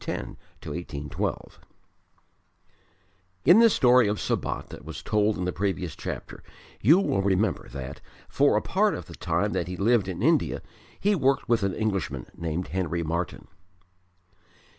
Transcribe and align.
Time 0.03 0.15
of 0.15 0.17
Incident 0.75 1.09
1810 1.09 1.09
12) 1.15 1.59
In 3.45 3.59
the 3.59 3.69
story 3.69 4.07
of 4.07 4.19
Sabat 4.19 4.69
that 4.69 4.83
was 4.83 5.03
told 5.03 5.37
in 5.37 5.45
the 5.45 5.51
previous 5.53 5.95
chapter 5.95 6.41
you 6.81 6.97
will 6.99 7.21
remember 7.21 7.69
that, 7.69 8.01
for 8.27 8.57
a 8.57 8.63
part 8.63 8.95
of 8.95 9.05
the 9.05 9.13
time 9.13 9.53
that 9.53 9.67
he 9.67 9.77
lived 9.77 10.07
in 10.07 10.23
India, 10.23 10.63
he 10.99 11.13
worked 11.13 11.47
with 11.47 11.61
an 11.61 11.75
Englishman 11.75 12.25
named 12.35 12.69
Henry 12.69 13.03
Martyn. 13.03 13.47